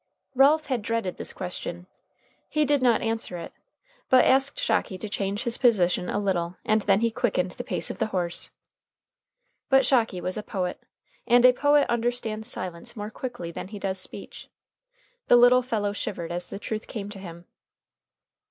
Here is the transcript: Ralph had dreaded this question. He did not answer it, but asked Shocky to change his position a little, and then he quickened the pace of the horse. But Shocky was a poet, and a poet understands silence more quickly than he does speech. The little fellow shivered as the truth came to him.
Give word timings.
Ralph 0.33 0.65
had 0.65 0.81
dreaded 0.81 1.17
this 1.17 1.31
question. 1.31 1.85
He 2.49 2.65
did 2.65 2.81
not 2.81 3.03
answer 3.03 3.37
it, 3.37 3.53
but 4.09 4.25
asked 4.25 4.59
Shocky 4.59 4.97
to 4.97 5.07
change 5.07 5.43
his 5.43 5.59
position 5.59 6.09
a 6.09 6.17
little, 6.17 6.55
and 6.65 6.81
then 6.81 7.01
he 7.01 7.11
quickened 7.11 7.51
the 7.51 7.63
pace 7.63 7.91
of 7.91 7.99
the 7.99 8.07
horse. 8.07 8.49
But 9.69 9.85
Shocky 9.85 10.19
was 10.19 10.37
a 10.37 10.41
poet, 10.41 10.81
and 11.27 11.45
a 11.45 11.53
poet 11.53 11.87
understands 11.87 12.47
silence 12.47 12.95
more 12.95 13.11
quickly 13.11 13.51
than 13.51 13.67
he 13.67 13.77
does 13.77 13.99
speech. 13.99 14.49
The 15.27 15.35
little 15.35 15.61
fellow 15.61 15.93
shivered 15.93 16.31
as 16.31 16.49
the 16.49 16.57
truth 16.57 16.87
came 16.87 17.09
to 17.11 17.19
him. 17.19 17.45